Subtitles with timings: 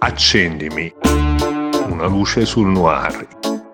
[0.00, 0.92] Accendimi.
[1.88, 3.26] Una luce sul noir.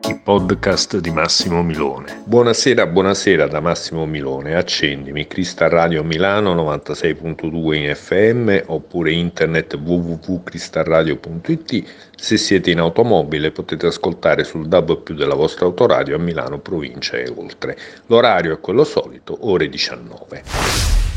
[0.09, 2.23] Il podcast di Massimo Milone.
[2.25, 4.55] Buonasera, buonasera da Massimo Milone.
[4.55, 5.27] Accendimi.
[5.27, 11.85] Crystal Radio Milano 96.2 in FM oppure internet www.cristalradio.it.
[12.17, 17.17] Se siete in automobile potete ascoltare sul DAB più della vostra autoradio a Milano, provincia
[17.17, 17.77] e oltre.
[18.07, 20.43] L'orario è quello solito, ore 19.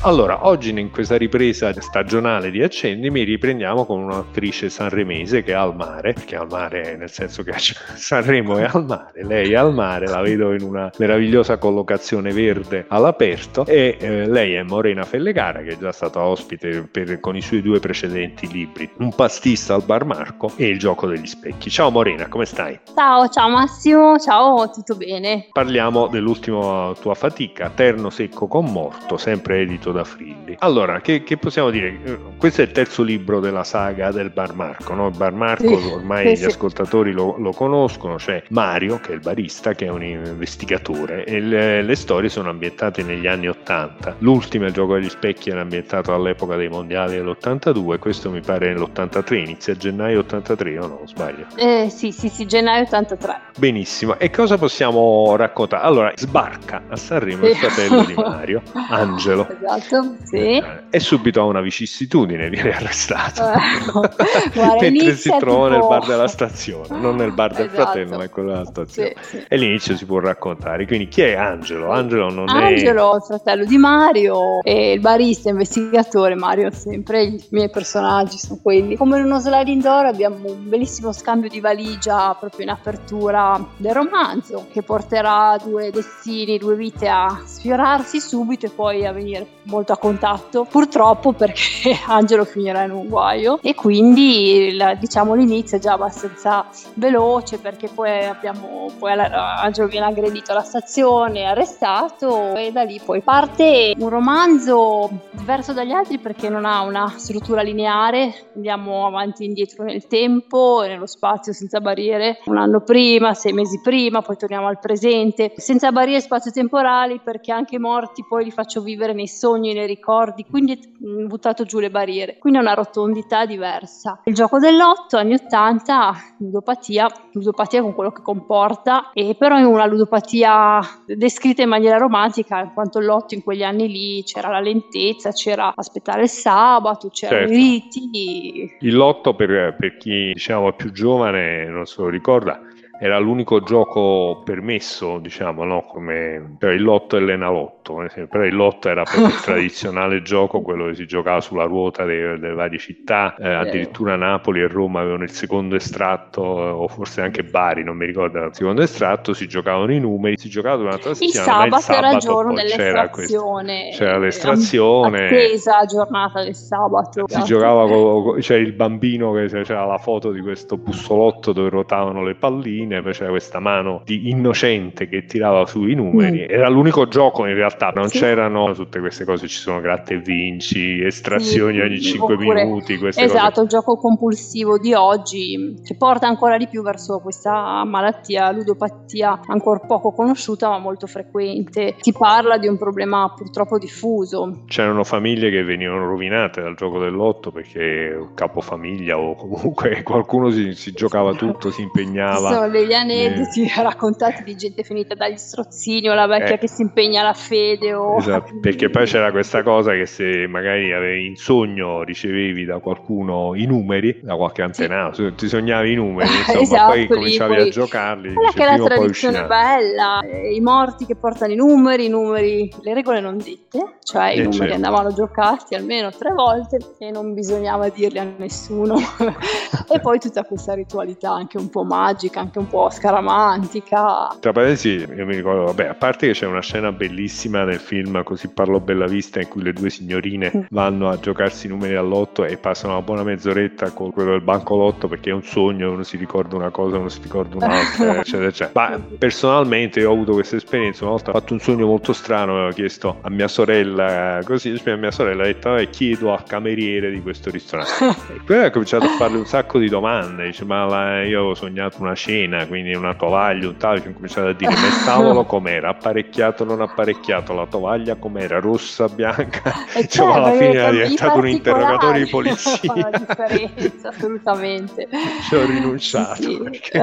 [0.02, 5.76] Allora, oggi in questa ripresa stagionale di Accendimi riprendiamo con un'attrice sanremese che è al
[5.76, 9.74] mare, che è al mare nel senso che Sanremo è al mare, lei è al
[9.74, 15.62] mare, la vedo in una meravigliosa collocazione verde all'aperto e eh, lei è Morena Fellegara
[15.62, 19.84] che è già stata ospite per, con i suoi due precedenti libri, Un pastista al
[19.84, 21.70] bar Marco e Il gioco degli specchi.
[21.70, 22.80] Ciao Morena, come stai?
[22.96, 25.50] Ciao, ciao Massimo, ciao, tutto bene?
[25.52, 30.56] Parliamo dell'ultima tua fatica, Terno secco con morto, sempre edito da Frilli.
[30.60, 32.00] Allora, che, che, possiamo dire?
[32.38, 35.08] Questo è il terzo libro della saga del Bar Marco, no?
[35.08, 39.16] Il Bar Marco sì, ormai sì, gli ascoltatori lo, lo, conoscono, c'è Mario che è
[39.16, 44.16] il barista, che è un investigatore e le, le storie sono ambientate negli anni 80.
[44.20, 49.34] L'ultimo, il gioco degli specchi, era ambientato all'epoca dei mondiali dell'82, questo mi pare nell'83,
[49.34, 51.46] inizia gennaio 83 o no, sbaglio?
[51.56, 53.42] Eh, sì, sì, sì, gennaio 83.
[53.58, 55.84] Benissimo, e cosa possiamo raccontare?
[55.84, 59.48] Allora, sbarca a Sanremo il fratello di Mario, Angelo.
[59.50, 60.62] Esatto sì.
[60.90, 63.44] E subito ha una vicissitudine, viene arrestato.
[64.54, 65.80] Guarda, Mentre si trova tipo...
[65.80, 67.82] nel bar della stazione, non nel bar del esatto.
[67.82, 69.14] fratello, ma in quello della stazione.
[69.22, 69.46] Sì, sì.
[69.48, 70.86] E l'inizio si può raccontare.
[70.86, 71.92] Quindi chi è Angelo?
[71.92, 72.72] Angelo non Angelo, è...
[72.72, 76.36] Angelo, il fratello di Mario, e il barista, investigatore.
[76.36, 78.96] Mario sempre i miei personaggi sono quelli.
[78.96, 83.94] Come in uno sliding door abbiamo un bellissimo scambio di valigia proprio in apertura del
[83.94, 89.94] romanzo che porterà due destini, due vite a sfiorarsi subito e poi a venire molto
[89.94, 93.60] a contatto, purtroppo perché Angelo finirà in un guaio.
[93.62, 96.66] E quindi diciamo l'inizio è già abbastanza
[96.96, 103.22] veloce perché poi abbiamo poi Angelo viene aggredito alla stazione, arrestato e da lì poi
[103.22, 109.48] parte un romanzo diverso dagli altri perché non ha una struttura lineare, andiamo avanti e
[109.48, 114.38] indietro nel tempo e nello spazio senza barriere, un anno prima, sei mesi prima, poi
[114.38, 119.28] torniamo al presente, senza barriere spazio-temporali perché anche i morti poi li faccio vivere nei
[119.28, 120.78] sogni nei ricordi, quindi è
[121.26, 122.38] buttato giù le barriere.
[122.38, 124.22] Quindi è una rotondità diversa.
[124.24, 129.86] Il gioco dell'otto, anni 80, ludopatia, ludopatia con quello che comporta, e però è una
[129.86, 135.32] ludopatia descritta in maniera romantica, in quanto l'otto in quegli anni lì c'era la lentezza,
[135.32, 137.54] c'era aspettare il sabato, c'erano certo.
[137.54, 138.78] i riti.
[138.80, 142.62] Il lotto per, per chi diciamo è più giovane non se lo ricorda
[143.00, 145.82] era l'unico gioco permesso, diciamo, no?
[145.82, 150.88] Come per il lotto e l'enalotto, però il lotto era proprio il tradizionale gioco, quello
[150.88, 155.24] che si giocava sulla ruota delle, delle varie città, eh, addirittura Napoli e Roma avevano
[155.24, 159.48] il secondo estratto, eh, o forse anche Bari, non mi ricordo il secondo estratto, si
[159.48, 162.54] giocavano i numeri, si giocava durante la settimana, il sabato, il sabato era il giorno
[162.54, 167.26] dell'estrazione, c'era, c'era l'estrazione, attesa giornata del sabato.
[167.28, 172.24] Si giocava, con, c'era il bambino che c'era la foto di questo bussolotto dove ruotavano
[172.24, 176.46] le palline, fine faceva questa mano di innocente che tirava sui numeri.
[176.48, 176.50] Mm.
[176.50, 178.20] Era l'unico gioco in realtà, non sì.
[178.20, 182.94] c'erano tutte queste cose, ci sono gratte e vinci, estrazioni sì, ogni 5 oppure, minuti.
[182.94, 183.62] esatto, cose.
[183.62, 189.80] il gioco compulsivo di oggi che porta ancora di più verso questa malattia, ludopatia ancora
[189.80, 191.96] poco conosciuta ma molto frequente.
[192.00, 194.64] Si parla di un problema purtroppo diffuso.
[194.68, 200.92] C'erano famiglie che venivano rovinate dal gioco dell'otto perché capofamiglia o comunque qualcuno si, si
[200.92, 202.50] giocava tutto, si impegnava.
[202.78, 203.72] Degli aneddoti eh.
[203.82, 206.58] raccontati di gente finita dagli strozzini o la vecchia eh.
[206.60, 207.94] che si impegna alla fede.
[207.94, 208.18] O...
[208.18, 213.56] Esatto, perché poi c'era questa cosa che se magari avevi in sogno ricevevi da qualcuno
[213.56, 215.36] i numeri, da qualche antenato, sì.
[215.36, 217.68] ti sognavi i numeri, insomma, esatto, poi cominciavi poi...
[217.68, 218.34] a giocarli.
[218.34, 222.72] Quella che è la tradizione bella, eh, i morti che portano i numeri, i numeri,
[222.82, 224.76] le regole non dette, cioè i eh, numeri certo.
[224.76, 228.96] andavano giocati almeno tre volte e non bisognava dirli a nessuno.
[229.90, 234.36] e poi tutta questa ritualità anche un po' magica, anche un un po' scaramantica.
[234.40, 238.24] Tra parentesi, io mi ricordo, vabbè, a parte che c'è una scena bellissima nel film
[238.24, 240.62] Così parlo bella vista in cui le due signorine mm.
[240.70, 244.76] vanno a giocarsi i numeri all'otto e passano una buona mezz'oretta con quello del banco
[244.76, 248.48] lotto perché è un sogno, uno si ricorda una cosa, uno si ricorda un'altra, eccetera,
[248.48, 248.90] eccetera.
[248.90, 252.54] Ma personalmente io ho avuto questa esperienza, una volta ho fatto un sogno molto strano,
[252.54, 257.12] avevo chiesto a mia sorella, così, a mia sorella ha detto, vabbè, chiedo al cameriere
[257.12, 258.16] di questo ristorante.
[258.34, 261.56] e poi ha cominciato a farle un sacco di domande, dice, ma la, io ho
[261.56, 265.04] sognato una cena cucina, quindi una tovaglia, un tavolo, ho cominciato a dire ma il
[265.06, 270.72] tavolo com'era, apparecchiato, non apparecchiato, la tovaglia com'era, rossa, bianca, E cioè, alla certo, fine
[270.74, 272.94] perché è diventato un interrogatorio di polizia.
[272.96, 275.08] la differenza, assolutamente.
[275.48, 276.42] Ci ho rinunciato.
[276.42, 277.02] Sì, perché-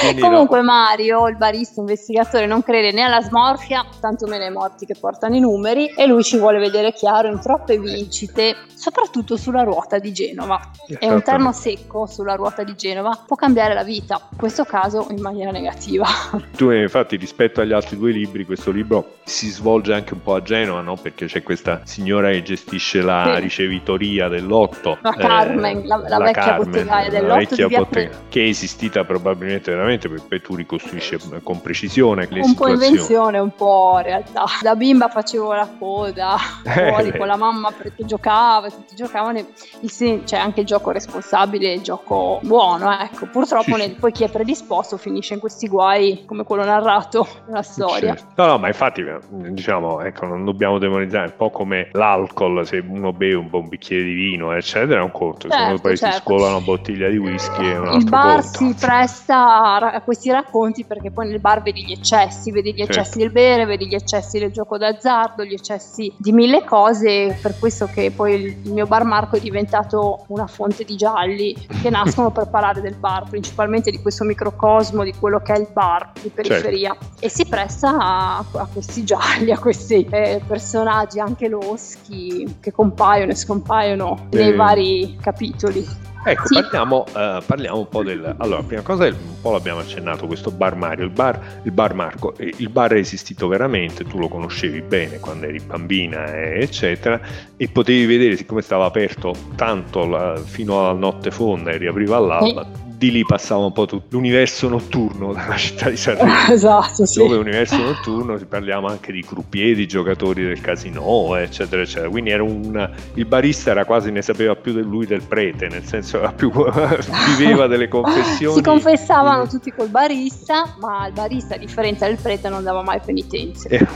[0.00, 0.28] Quindi no.
[0.28, 4.94] Comunque Mario, il barista investigatore, non crede né alla smorfia, tanto meno ai morti che
[4.98, 9.98] portano i numeri e lui ci vuole vedere chiaro in troppe vincite, soprattutto sulla ruota
[9.98, 10.60] di Genova.
[10.98, 15.06] E un terno secco sulla ruota di Genova può cambiare la vita, in questo caso
[15.10, 16.06] in maniera negativa.
[16.56, 20.42] Tu infatti rispetto agli altri due libri, questo libro si svolge anche un po' a
[20.42, 20.96] Genova, no?
[20.96, 23.40] Perché c'è questa signora che gestisce la Sì.
[23.40, 24.98] ricevitoria dell'otto.
[25.02, 28.48] La Carmen, la- la vecchia bottegaia la dell'Otto vecchia di via bottega- Pre- che è
[28.48, 32.86] esistita probabilmente veramente, perché poi tu ricostruisci con precisione le un po' situazioni.
[32.90, 34.44] invenzione, un po' realtà.
[34.60, 37.18] Da bimba facevo la coda Eh, fuori beh.
[37.18, 39.38] con la mamma perché giocava, tutti giocavano.
[39.80, 39.90] Il
[40.24, 42.90] c'è anche il gioco responsabile il gioco buono.
[42.98, 43.94] Ecco, purtroppo Sì, sì.
[43.94, 48.14] poi chi è predisposto finisce in questi guai come quello narrato nella storia.
[48.14, 48.42] Certo.
[48.42, 53.12] No, no, ma infatti, diciamo, ecco, non dobbiamo demonizzare, un po' come l'alcol, se uno
[53.12, 56.04] beve un buon bicchiere di vino, eccetera, è un conto, se uno Certo, poi si
[56.04, 56.20] certo.
[56.20, 58.58] scola una bottiglia di whisky è un altro Il bar conto.
[58.58, 62.92] si presta a, questi racconti perché poi nel bar vedi gli eccessi, vedi gli Certo.
[62.92, 67.58] eccessi del bere, vedi gli eccessi del gioco d'azzardo, gli eccessi di mille cose, per
[67.58, 72.30] questo che poi il mio bar Marco è diventato una fonte di gialli che nascono
[72.30, 76.28] per parlare del bar, principalmente di questo microcosmo, di quello che è il bar di
[76.28, 82.72] periferia e si presta a, a questi gialli, a questi eh, personaggi anche loschi che
[82.72, 84.54] compaiono e scompaiono nei Eh.
[84.56, 86.10] vari capitoli.
[86.24, 86.54] Ecco, Sì.
[86.54, 88.34] parliamo, eh, parliamo un po' del...
[88.38, 92.34] Allora, prima cosa, un po' l'abbiamo accennato, questo bar Mario, il bar, il bar Marco,
[92.38, 97.20] il bar è esistito veramente, tu lo conoscevi bene quando eri bambina, eh, eccetera,
[97.56, 102.66] e potevi vedere, siccome stava aperto tanto la- fino alla notte fonda e riapriva all'alba,
[103.02, 106.32] di lì passava un po' tutto l'universo notturno della città di Sanremo.
[106.54, 107.18] esatto, sì.
[107.18, 112.08] Dove universo notturno si parliamo anche di croupier, di giocatori del casino, eccetera, eccetera.
[112.08, 115.82] Quindi era un, il barista era quasi ne sapeva più di lui del prete, nel
[115.82, 116.50] senso era più,
[117.36, 118.54] viveva delle confessioni.
[118.56, 123.00] Si confessavano tutti col barista, ma il barista, a differenza del prete, non dava mai
[123.04, 123.68] penitenze.
[123.68, 123.86] Eh,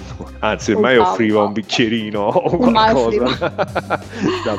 [0.41, 1.11] Anzi, mai Esatto.
[1.11, 3.65] offriva un bicchierino o qualcosa.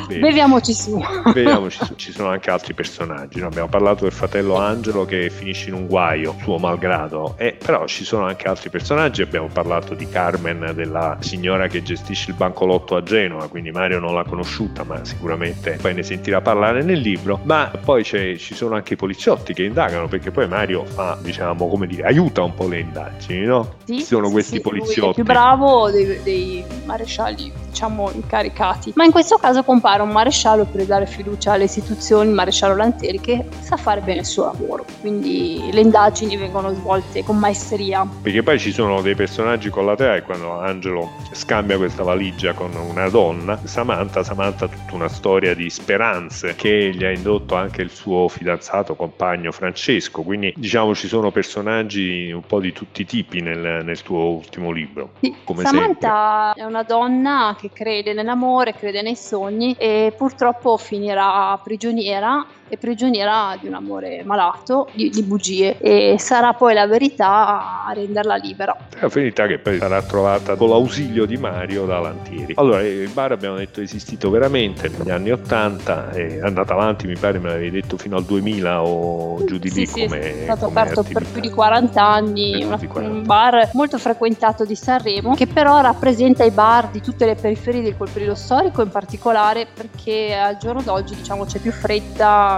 [0.08, 1.02] Beviamoci su.
[1.34, 3.40] Vediamoci su, ci sono anche altri personaggi.
[3.40, 3.48] no?
[3.48, 8.04] Abbiamo parlato del fratello Angelo che finisce in un guaio, suo malgrado, eh, però ci
[8.04, 9.22] sono anche altri personaggi.
[9.22, 14.14] Abbiamo parlato di Carmen, della signora che gestisce il bancolotto a Genova, quindi Mario non
[14.14, 17.40] l'ha conosciuta, ma sicuramente poi ne sentirà parlare nel libro.
[17.48, 21.70] Ma poi c'è- ci sono anche i poliziotti che indagano, perché poi Mario fa, diciamo,
[21.70, 23.76] come dire, aiuta un po' le indagini, no?
[23.86, 25.14] Sì, ci sono sì, questi sì, poliziotti.
[25.14, 28.92] più bravo dei, dei marescialli, diciamo, incaricati.
[28.96, 33.22] Ma in questo caso compare un maresciallo per dare fiducia alle istituzioni, il maresciallo Lantieri,
[33.22, 34.86] che sa fare bene il suo lavoro.
[35.00, 38.06] Quindi le indagini vengono svolte con maestria.
[38.24, 43.58] Perché poi ci sono dei personaggi collaterali quando Angelo scambia questa valigia con una donna,
[43.64, 48.28] Samantha, Samantha ha tutta una storia di speranze che gli ha indotto anche il suo
[48.28, 53.84] fidanzato, compagno Francesco, quindi diciamo ci sono personaggi un po' di tutti i tipi nel,
[53.84, 55.14] nel tuo ultimo libro.
[55.20, 61.60] Sì, Come Samantha è una donna che crede nell'amore, crede nei sogni e purtroppo finirà
[61.64, 67.86] prigioniera e prigioniera di un amore malato, di, di bugie e sarà poi la verità
[67.86, 68.76] a renderla libera.
[68.94, 72.54] È una verità che poi sarà trovata con l'ausilio di Mario da Lantieri.
[72.58, 77.18] Allora, il bar abbiamo detto è esistito veramente negli anni 80, è andato avanti, mi
[77.18, 80.44] pare me l'avevi detto fino al 2000 o giù di Sì, lì sì, come è
[80.44, 81.32] stato aperto per attività.
[81.32, 83.18] più di 40 anni, Per una- di 40.
[83.18, 87.82] un bar molto frequentato di Sanremo che però rappresenta i bar di tutte le periferie
[87.82, 91.72] di quel periodo storico in particolare perché al giorno d'oggi diciamo c'è più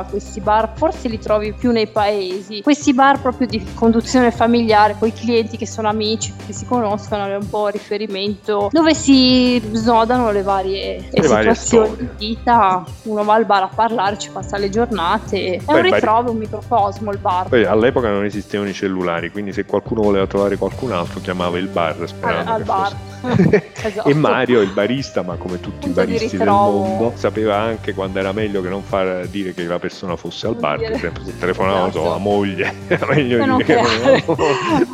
[0.03, 5.07] questi bar forse li trovi più nei paesi, questi bar proprio di conduzione familiare con
[5.07, 10.31] i clienti che sono amici, che si conoscono, è un po' riferimento dove si snodano
[10.31, 12.09] le varie, Le varie situazioni storie.
[12.17, 15.81] di vita, uno va al bar a parlare, ci passa le giornate, è Poi un
[15.91, 17.47] ritrovo, un microcosmo il bar.
[17.49, 21.67] Poi all'epoca non esistevano i cellulari, quindi se qualcuno voleva trovare qualcun altro chiamava il
[21.67, 22.83] bar al, sperando al che bar.
[22.83, 23.08] fosse-
[23.81, 24.09] Esatto.
[24.09, 28.19] E Mario, il barista, ma come tutti Punto i baristi del mondo, sapeva anche quando
[28.19, 30.79] era meglio che non far dire che la persona fosse al bar.
[30.79, 32.03] Per esempio, se telefonava Esatto.
[32.05, 34.23] sua moglie, era meglio Per non creare.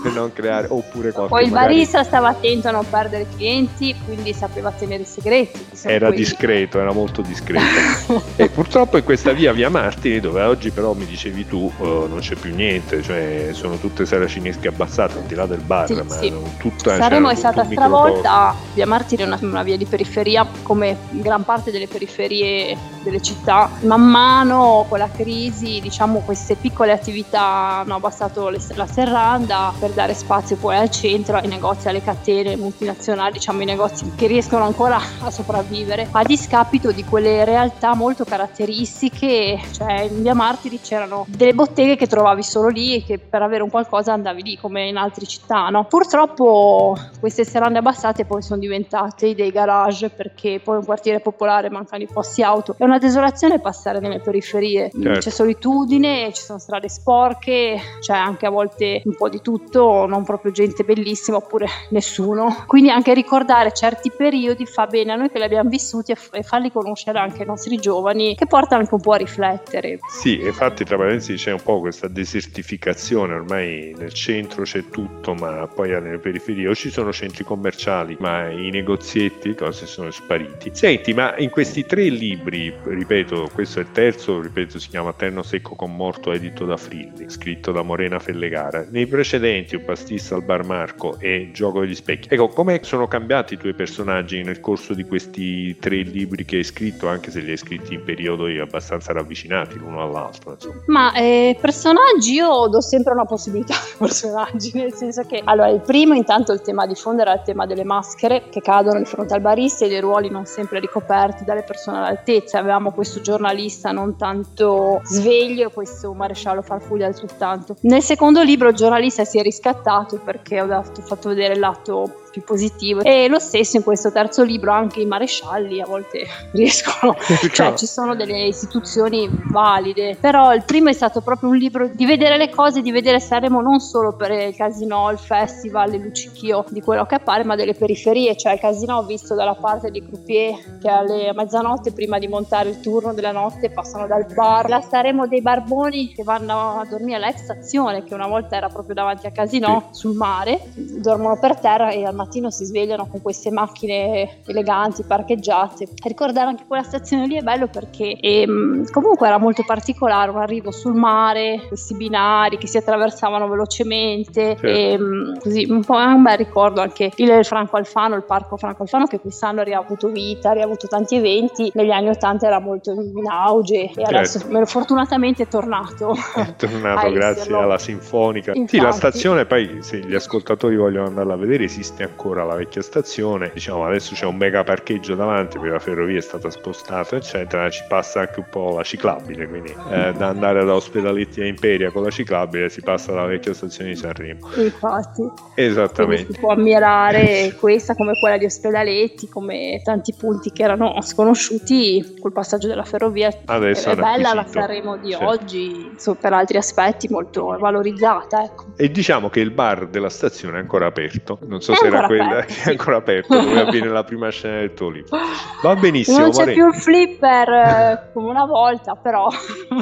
[0.04, 3.96] per non creare, oppure qualche Poi il magari barista stava attento a non perdere clienti,
[4.06, 5.66] quindi sapeva tenere i segreti.
[5.84, 6.22] Era quelli.
[6.22, 8.22] discreto, era molto discreto.
[8.36, 12.20] e purtroppo in questa via, via Martiri, dove oggi però mi dicevi tu, eh, non
[12.20, 16.04] c'è più niente, cioè sono tutte saracinesche abbassate al di là del bar, Sì, ma
[16.08, 16.34] sì.
[16.60, 17.68] tutta, Sanremo c'era è stata un
[18.16, 23.22] stravolta, via Martiri è una, una via di periferia come gran parte delle periferie delle
[23.22, 23.70] città.
[23.82, 27.42] Man mano con la crisi, diciamo, queste piccole attività
[27.80, 33.34] hanno abbassato la serranda per dare spazio poi al centro, ai negozi, alle catene multinazionali,
[33.34, 39.62] diciamo i negozi che riescono ancora a sopravvivere, a discapito di quelle realtà molto caratteristiche,
[39.72, 43.62] cioè in via Martiri c'erano delle botteghe che trovavi solo lì e che per avere
[43.62, 45.86] un qualcosa andavi lì come in altre città, no?
[45.86, 52.04] Purtroppo queste serrande abbassate poi sono diventate dei garage perché poi un quartiere popolare mancano
[52.04, 52.76] i posti auto.
[52.78, 55.20] È una desolazione passare nelle periferie, certo.
[55.20, 60.24] c'è solitudine, ci sono strade sporche, c'è anche a volte un po' di tutto, non
[60.24, 62.64] proprio gente bellissima oppure nessuno.
[62.68, 66.30] Quindi anche ricordare certi periodi fa bene a noi che li abbiamo vissuti e, f-
[66.34, 70.00] e farli conoscere anche ai nostri giovani che portano anche un po' a riflettere.
[70.08, 75.68] Sì, infatti tra parentesi c'è un po' questa desertificazione, ormai nel centro c'è tutto, ma
[75.68, 80.72] poi nelle periferie o ci sono centri commerciali, ma i negozietti cose sono spariti.
[80.74, 85.44] Senti, ma in questi tre libri, ripeto, questo è il terzo, ripeto, si chiama Terno
[85.44, 88.86] secco con morto edito da Frilli, scritto da Morena Fellegara.
[88.90, 92.28] Nei precedenti, Un pastista al bar Marco e Gioco degli specchi.
[92.32, 96.64] Ecco, come sono cambiati i tuoi personaggi nel corso di questi tre libri che hai
[96.64, 100.54] scritto, anche se li hai scritti in periodi abbastanza ravvicinati l'uno all'altro?
[100.54, 100.82] Insomma.
[100.88, 105.82] Ma eh, personaggi io do sempre una possibilità ai personaggi, nel senso che allora il
[105.82, 109.34] primo intanto il tema di fondo era il tema delle maschere che cadono di fronte
[109.34, 112.60] al barista e dei ruoli non sempre ricoperti dalle persone all'altezza.
[112.76, 117.78] Avevamo questo giornalista non tanto sveglio e questo maresciallo Farfuglia altrettanto.
[117.84, 122.25] Nel secondo libro il giornalista si è riscattato perché ho dato, fatto vedere il lato
[122.36, 123.02] più positivo.
[123.02, 127.16] E lo stesso in questo terzo libro, anche i marescialli a volte riescono,
[127.54, 132.06] cioè ci sono delle istituzioni valide, però il primo è stato proprio un libro di
[132.06, 136.66] vedere le cose, di vedere Sanremo non solo per il casino, il festival, il luccichio
[136.70, 140.80] di quello che appare, ma delle periferie, cioè il casino visto dalla parte di croupier
[140.82, 145.26] che alle mezzanotte prima di montare il turno della notte passano dal bar, la Sanremo
[145.28, 149.32] dei barboni che vanno a dormire all'ex stazione che una volta era proprio davanti a
[149.32, 150.00] casino sì.
[150.00, 155.04] sul mare, dormono per terra e al mattino mattino si svegliano con queste macchine eleganti
[155.04, 155.88] parcheggiate.
[156.04, 160.72] Ricordare anche quella stazione lì è bello perché ehm, comunque era molto particolare, un arrivo
[160.72, 164.68] sul mare, questi binari che si attraversavano velocemente, certo.
[164.68, 168.58] e, ehm, così un po' è un bel ricordo anche il Franco Alfano, il parco
[168.58, 172.60] Franco Alfano che quest'anno ha riavuto vita, ha riavuto tanti eventi, negli anni 80 era
[172.60, 174.16] molto in auge e certo.
[174.16, 176.16] adesso fortunatamente è tornato.
[176.36, 178.52] È tornato grazie alla sinfonica.
[178.54, 178.78] Infatti.
[178.78, 182.56] Sì, la stazione poi se gli ascoltatori vogliono andarla a vedere esiste ancora ancora la
[182.56, 187.18] vecchia stazione, diciamo adesso c'è un mega parcheggio davanti perché la ferrovia è stata spostata
[187.18, 191.46] eccetera, ci passa anche un po' la ciclabile, quindi eh, da andare da Ospedaletti a
[191.46, 194.50] Imperia con la ciclabile si passa dalla vecchia stazione di Sanremo.
[194.56, 195.22] Infatti.
[195.56, 196.24] Esattamente.
[196.24, 202.16] Quindi si può ammirare questa come quella di Ospedaletti, come tanti punti che erano sconosciuti
[202.20, 203.30] col passaggio della ferrovia.
[203.46, 205.28] Adesso è bella la Sanremo di certo.
[205.28, 208.44] oggi, so, per altri aspetti molto valorizzata.
[208.44, 208.66] Ecco.
[208.78, 212.05] E diciamo che il bar della stazione è ancora aperto, non so è se era
[212.06, 215.18] quella che è ancora aperta, dove avviene la prima scena del tuo libro.
[215.62, 216.20] Va benissimo.
[216.20, 216.54] Non c'è Morena.
[216.54, 219.28] più il flipper eh, come una volta, però.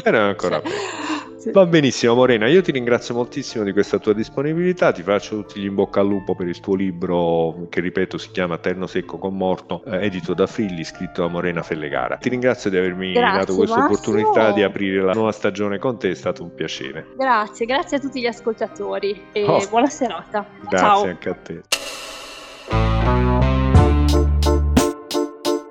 [0.04, 1.32] Era ancora aperto.
[1.52, 5.66] Va benissimo Morena, io ti ringrazio moltissimo di questa tua disponibilità, ti faccio tutti gli
[5.66, 9.36] in bocca al lupo per il tuo libro che ripeto si chiama Terno secco con
[9.36, 12.18] morto, eh, edito da Frilli, scritto da Morena Fellegara.
[12.18, 13.94] Ti ringrazio di avermi grazie, dato questa Massimo.
[13.94, 17.08] opportunità di aprire la nuova stagione con te, è stato un piacere.
[17.18, 19.68] Grazie, grazie a tutti gli ascoltatori e oh.
[19.68, 20.46] buona serata.
[20.62, 21.04] Grazie Ciao.
[21.04, 21.62] anche a te.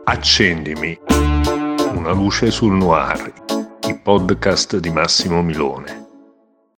[0.04, 0.98] Accendimi
[1.94, 3.32] una luce sul noir,
[3.86, 6.01] il podcast di Massimo Milone.